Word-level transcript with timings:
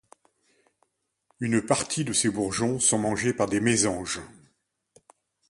Une 1.41 1.63
partie 1.63 2.03
de 2.03 2.11
ses 2.11 2.31
bourgeons 2.31 2.79
sont 2.79 2.97
mangés 2.97 3.35
par 3.35 3.45
des 3.45 3.59
mésanges. 3.59 4.19